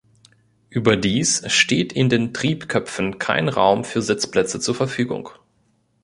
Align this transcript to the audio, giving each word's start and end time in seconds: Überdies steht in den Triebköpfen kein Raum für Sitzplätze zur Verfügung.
Überdies 0.71 1.43
steht 1.53 1.93
in 1.93 2.09
den 2.09 2.33
Triebköpfen 2.33 3.19
kein 3.19 3.49
Raum 3.49 3.83
für 3.83 4.01
Sitzplätze 4.01 4.59
zur 4.59 4.73
Verfügung. 4.73 5.29